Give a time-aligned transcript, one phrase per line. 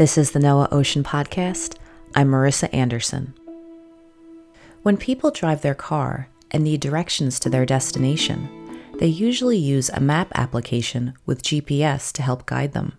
[0.00, 1.76] This is the NOAA Ocean Podcast.
[2.14, 3.34] I'm Marissa Anderson.
[4.82, 8.48] When people drive their car and need directions to their destination,
[8.98, 12.96] they usually use a map application with GPS to help guide them.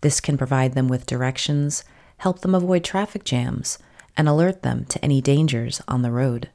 [0.00, 1.84] This can provide them with directions,
[2.16, 3.78] help them avoid traffic jams,
[4.16, 6.50] and alert them to any dangers on the road.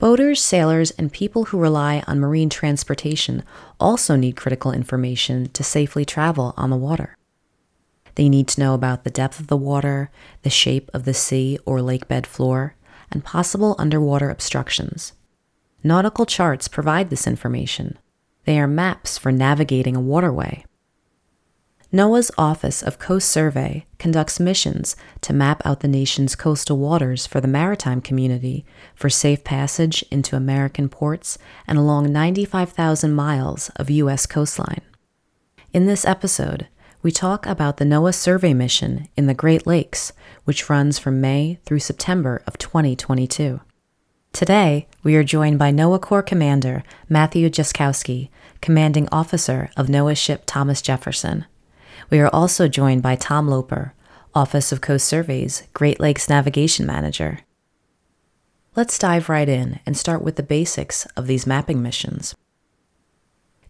[0.00, 3.44] Boaters, sailors, and people who rely on marine transportation
[3.78, 7.17] also need critical information to safely travel on the water.
[8.18, 10.10] They need to know about the depth of the water,
[10.42, 12.74] the shape of the sea or lake bed floor,
[13.12, 15.12] and possible underwater obstructions.
[15.84, 17.96] Nautical charts provide this information.
[18.44, 20.64] They are maps for navigating a waterway.
[21.92, 27.40] NOAA's Office of Coast Survey conducts missions to map out the nation's coastal waters for
[27.40, 28.66] the maritime community
[28.96, 31.38] for safe passage into American ports
[31.68, 34.26] and along 95,000 miles of U.S.
[34.26, 34.82] coastline.
[35.72, 36.66] In this episode,
[37.02, 40.12] we talk about the NOAA survey mission in the Great Lakes,
[40.44, 43.60] which runs from May through September of 2022.
[44.32, 50.42] Today, we are joined by NOAA Corps Commander Matthew Jaskoski, commanding officer of NOAA ship
[50.44, 51.46] Thomas Jefferson.
[52.10, 53.94] We are also joined by Tom Loeper,
[54.34, 57.40] Office of Coast Surveys Great Lakes Navigation Manager.
[58.76, 62.34] Let's dive right in and start with the basics of these mapping missions.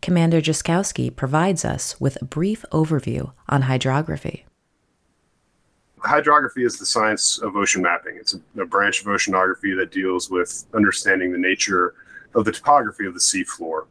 [0.00, 4.44] Commander Jaskoski provides us with a brief overview on hydrography.
[5.98, 8.16] Hydrography is the science of ocean mapping.
[8.16, 11.94] It's a, a, branch of oceanography that deals with understanding the nature
[12.34, 13.86] of the topography of the seafloor.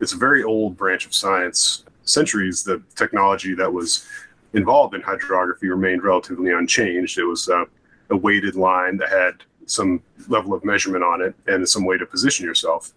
[0.00, 1.84] It's a very old branch of science.
[2.04, 4.06] Centuries, the technology that was
[4.52, 7.16] involved in hydrography remained relatively unchanged.
[7.16, 7.64] It was a,
[8.10, 12.04] a weighted line that had some level of measurement on it and some way to
[12.04, 12.92] position yourself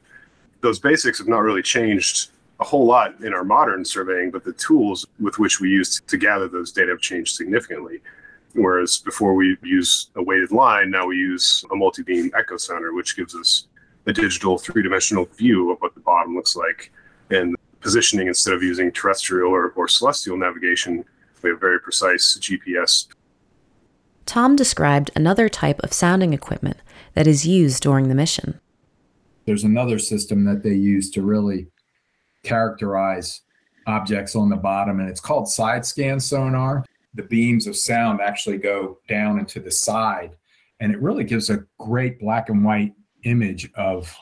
[0.62, 4.54] those basics have not really changed a whole lot in our modern surveying, but the
[4.54, 8.00] tools with which we use to gather those data have changed significantly.
[8.54, 13.18] Whereas before we use a weighted line, now we use a multi-beam echo sounder, which
[13.18, 13.68] gives us
[14.06, 16.92] a digital three-dimensional view of what the bottom looks like.
[17.30, 21.04] And positioning instead of using terrestrial or, or celestial navigation,
[21.42, 23.08] we have very precise GPS.
[24.26, 26.78] Tom described another type of sounding equipment
[27.14, 28.60] that is used during the mission
[29.46, 31.68] there's another system that they use to really
[32.44, 33.42] characterize
[33.88, 36.86] objects on the bottom, and it's called side scan sonar.
[37.14, 40.32] The beams of sound actually go down into the side,
[40.80, 44.14] and it really gives a great black and white image of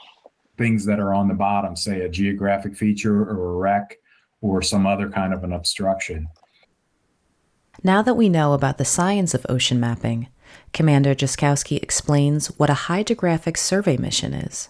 [0.57, 3.97] things that are on the bottom, say a geographic feature or a wreck
[4.41, 6.28] or some other kind of an obstruction.
[7.83, 10.28] Now that we know about the science of ocean mapping,
[10.73, 14.69] Commander Jaskoski explains what a hydrographic survey mission is.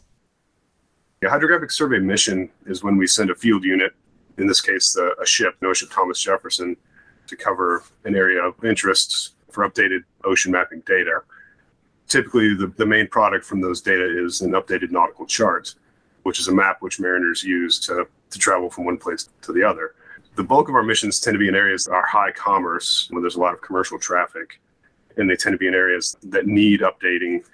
[1.23, 3.94] A hydrographic survey mission is when we send a field unit,
[4.38, 6.75] in this case, the, a ship, NOAA ship Thomas Jefferson,
[7.28, 11.22] to cover an area of interest for updated ocean mapping data.
[12.09, 15.75] Typically, the, the main product from those data is an updated nautical chart,
[16.23, 19.63] which is a map which mariners use to, to travel from one place to the
[19.63, 19.95] other.
[20.35, 23.22] The bulk of our missions tend to be in areas that are high commerce, where
[23.22, 24.59] there's a lot of commercial traffic,
[25.16, 27.45] and they tend to be in areas that need updating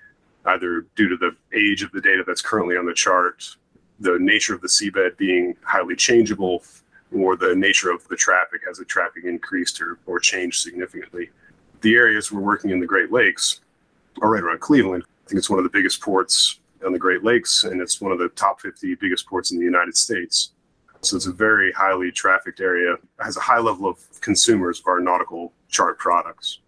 [0.45, 3.57] either due to the age of the data that's currently on the chart,
[3.99, 6.63] the nature of the seabed being highly changeable,
[7.11, 11.29] or the nature of the traffic has the traffic increased or, or changed significantly.
[11.81, 13.61] The areas we're working in the Great Lakes
[14.21, 15.03] are right around Cleveland.
[15.07, 18.11] I think it's one of the biggest ports on the Great Lakes, and it's one
[18.11, 20.51] of the top 50 biggest ports in the United States.
[21.01, 24.87] So it's a very highly trafficked area, it has a high level of consumers of
[24.87, 26.59] our nautical chart products.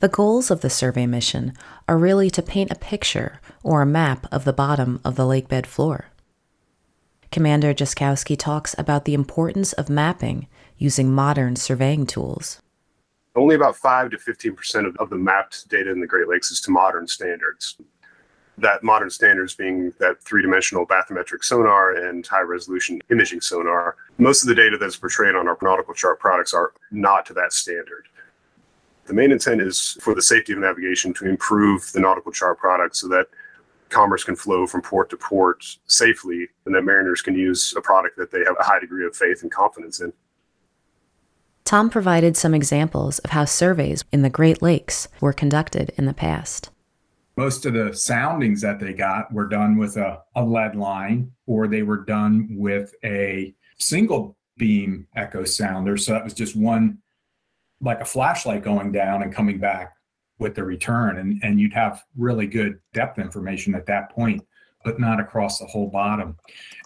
[0.00, 1.54] The goals of the survey mission
[1.88, 5.64] are really to paint a picture or a map of the bottom of the lakebed
[5.64, 6.10] floor.
[7.32, 12.60] Commander Jaskoski talks about the importance of mapping using modern surveying tools.
[13.34, 16.60] Only about 5 to 15% of, of the mapped data in the Great Lakes is
[16.62, 17.78] to modern standards.
[18.58, 23.96] That modern standards being that three dimensional bathymetric sonar and high resolution imaging sonar.
[24.18, 27.52] Most of the data that's portrayed on our nautical chart products are not to that
[27.52, 28.08] standard.
[29.06, 32.96] The main intent is for the safety of navigation to improve the nautical chart product
[32.96, 33.28] so that
[33.88, 38.16] commerce can flow from port to port safely and that mariners can use a product
[38.16, 40.12] that they have a high degree of faith and confidence in.
[41.64, 46.14] Tom provided some examples of how surveys in the Great Lakes were conducted in the
[46.14, 46.70] past.
[47.36, 51.68] Most of the soundings that they got were done with a, a lead line or
[51.68, 55.96] they were done with a single beam echo sounder.
[55.96, 56.98] So that was just one
[57.80, 59.92] like a flashlight going down and coming back
[60.38, 64.42] with the return and, and you'd have really good depth information at that point
[64.84, 66.36] but not across the whole bottom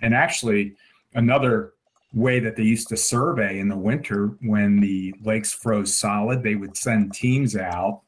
[0.02, 0.74] and actually
[1.14, 1.72] another
[2.12, 6.42] way that they used to survey in the winter when the lakes froze solid.
[6.42, 8.02] They would send teams out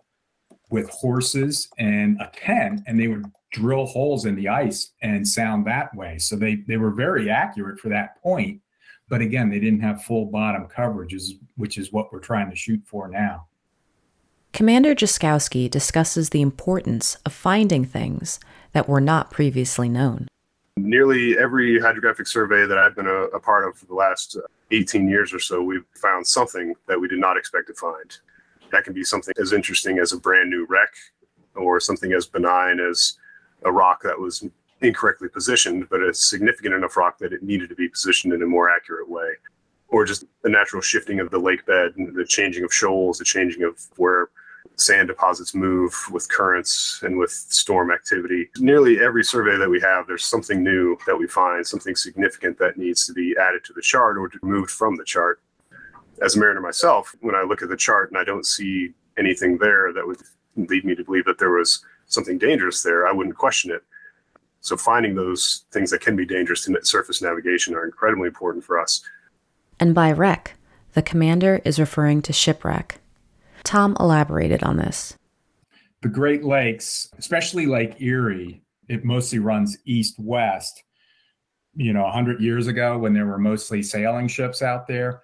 [0.71, 5.67] with horses and a tent, and they would drill holes in the ice and sound
[5.67, 6.19] that way.
[6.19, 8.61] So they they were very accurate for that point.
[9.13, 11.15] But again, they didn't have full bottom coverage,
[11.57, 13.47] which is what we're trying to shoot for now.
[14.55, 18.41] Commander Jaskoski discusses the importance of finding things
[18.73, 20.29] that were not previously known.
[20.79, 24.47] Nearly every hydrographic survey that I've been a, a part of for the last uh,
[24.71, 28.17] 18 years or so, we've found something that we did not expect to find.
[28.71, 30.95] That can be something as interesting as a brand new wreck
[31.55, 33.19] or something as benign as
[33.67, 34.43] a rock that was
[34.83, 38.47] incorrectly positioned, but a significant enough rock that it needed to be positioned in a
[38.47, 39.33] more accurate way.
[39.89, 43.63] Or just the natural shifting of the lake bed, the changing of shoals, the changing
[43.63, 44.31] of where
[44.77, 48.49] sand deposits move with currents and with storm activity.
[48.59, 52.79] Nearly every survey that we have, there's something new that we find, something significant that
[52.79, 55.41] needs to be added to the chart or removed from the chart.
[56.23, 59.59] As a mariner myself, when I look at the chart and I don't see anything
[59.59, 60.23] there that would
[60.57, 63.83] lead me to believe that there was something dangerous there, I wouldn't question it.
[64.63, 68.81] So finding those things that can be dangerous in surface navigation are incredibly important for
[68.81, 69.03] us.
[69.79, 70.55] And by wreck,
[70.95, 73.01] the commander is referring to shipwreck.
[73.65, 75.17] Tom elaborated on this.
[76.03, 80.85] The Great Lakes, especially Lake Erie, it mostly runs east west.
[81.75, 85.23] You know, 100 years ago when there were mostly sailing ships out there,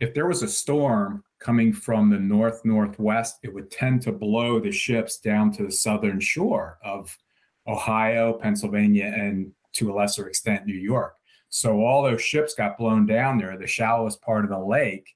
[0.00, 4.60] if there was a storm coming from the north northwest, it would tend to blow
[4.60, 7.16] the ships down to the southern shore of
[7.66, 11.14] Ohio, Pennsylvania, and to a lesser extent, New York.
[11.48, 15.14] So all those ships got blown down there, the shallowest part of the lake,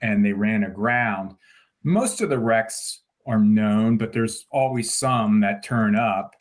[0.00, 1.34] and they ran aground.
[1.82, 6.34] Most of the wrecks are known, but there's always some that turn up,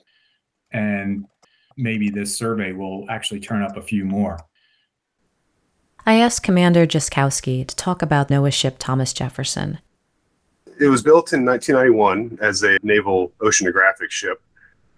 [0.72, 1.26] and
[1.78, 4.40] maybe this survey will actually turn up a few more.
[6.06, 9.80] I asked Commander Jaskoski to talk about NOAA ship Thomas Jefferson.
[10.80, 14.40] It was built in 1991 as a naval oceanographic ship,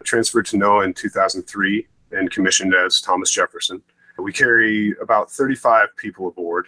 [0.03, 3.81] transferred to NOAA in 2003, and commissioned as Thomas Jefferson.
[4.17, 6.67] We carry about 35 people aboard.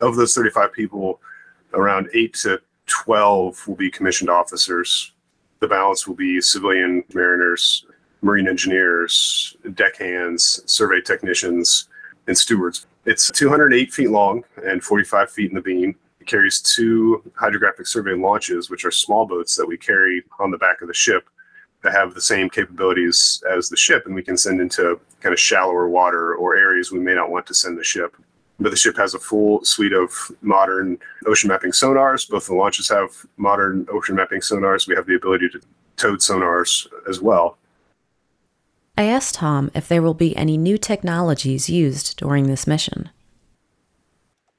[0.00, 1.20] Of those 35 people,
[1.72, 5.12] around 8 to 12 will be commissioned officers.
[5.60, 7.84] The balance will be civilian mariners,
[8.22, 11.88] marine engineers, deckhands, survey technicians,
[12.26, 12.86] and stewards.
[13.06, 15.96] It's 208 feet long and 45 feet in the beam.
[16.20, 20.58] It carries two hydrographic survey launches, which are small boats that we carry on the
[20.58, 21.28] back of the ship
[21.82, 25.40] that have the same capabilities as the ship, and we can send into kind of
[25.40, 28.16] shallower water or areas we may not want to send the ship.
[28.58, 30.12] But the ship has a full suite of
[30.42, 32.28] modern ocean mapping sonars.
[32.28, 34.86] Both the launches have modern ocean mapping sonars.
[34.86, 35.60] We have the ability to
[35.96, 37.56] towed sonars as well.
[38.98, 43.08] I asked Tom if there will be any new technologies used during this mission.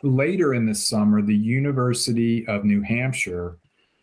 [0.03, 3.57] Later in the summer, the University of New Hampshire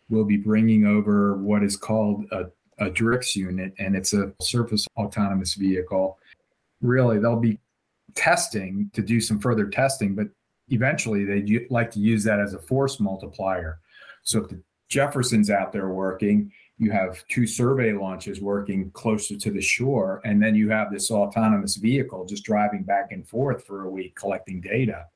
[0.09, 2.47] will be bringing over what is called a,
[2.79, 6.19] a DRIX unit, and it's a surface autonomous vehicle.
[6.81, 7.59] Really, they'll be
[8.15, 10.29] testing to do some further testing, but
[10.69, 13.81] eventually they'd like to use that as a force multiplier.
[14.23, 19.51] So if the Jefferson's out there working, you have two survey launches working closer to
[19.51, 23.85] the shore, and then you have this autonomous vehicle just driving back and forth for
[23.85, 25.07] a week collecting data.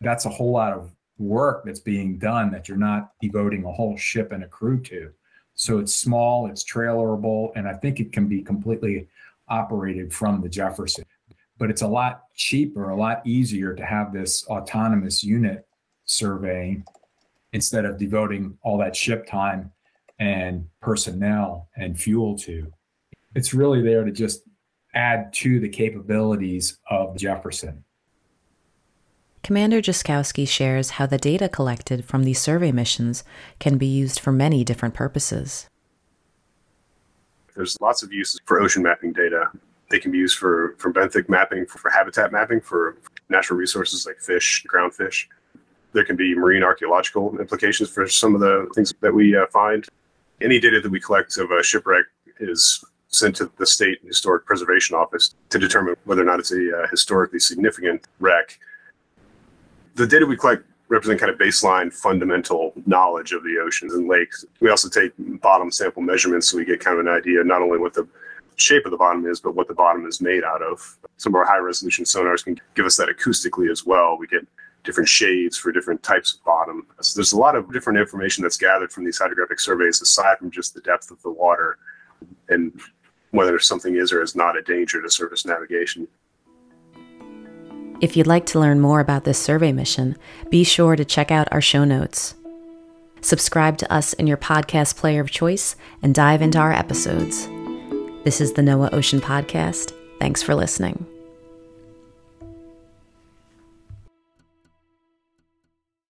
[0.00, 3.96] That's a whole lot of work that's being done that you're not devoting a whole
[3.96, 5.12] ship and a crew to.
[5.58, 9.08] So it's small, it's trailerable, and I think it can be completely
[9.48, 11.04] operated from the Jefferson.
[11.58, 15.66] But it's a lot cheaper, a lot easier to have this autonomous unit
[16.04, 16.84] surveying
[17.52, 19.72] instead of devoting all that ship time
[20.20, 22.72] and personnel and fuel to.
[23.34, 24.42] It's really there to just
[24.94, 27.82] add to the capabilities of Jefferson.
[29.48, 33.24] Commander Jaskoski shares how the data collected from these survey missions
[33.58, 35.70] can be used for many different purposes.
[37.56, 39.46] There's lots of uses for ocean mapping data.
[39.88, 42.98] They can be used for, for benthic mapping, for, for habitat mapping, for
[43.30, 45.26] natural resources like fish, ground fish.
[45.94, 49.88] There can be marine archaeological implications for some of the things that we uh, find
[50.42, 52.04] any data that we collect of a shipwreck
[52.38, 56.82] is sent to the state historic preservation office to determine whether or not it's a
[56.82, 58.58] uh, historically significant wreck.
[59.98, 64.44] The data we collect represent kind of baseline fundamental knowledge of the oceans and lakes.
[64.60, 67.78] We also take bottom sample measurements so we get kind of an idea not only
[67.78, 68.06] what the
[68.54, 70.96] shape of the bottom is, but what the bottom is made out of.
[71.16, 74.16] Some of our high resolution sonars can give us that acoustically as well.
[74.16, 74.46] We get
[74.84, 76.86] different shades for different types of bottom.
[77.00, 80.52] So there's a lot of different information that's gathered from these hydrographic surveys aside from
[80.52, 81.76] just the depth of the water
[82.48, 82.80] and
[83.32, 86.06] whether something is or is not a danger to surface navigation.
[88.00, 90.16] If you'd like to learn more about this survey mission,
[90.50, 92.34] be sure to check out our show notes.
[93.20, 97.48] Subscribe to us in your podcast player of choice and dive into our episodes.
[98.22, 99.92] This is the NOAA Ocean Podcast.
[100.20, 101.06] Thanks for listening.